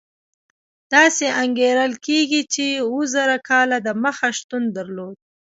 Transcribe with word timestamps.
داسې 0.93 1.25
انګېرل 1.43 1.93
کېږي 2.05 2.41
چې 2.53 2.65
اوه 2.87 3.03
زره 3.13 3.37
کاله 3.49 3.77
دمخه 3.87 4.29
شتون 4.37 4.63
درلود. 4.77 5.15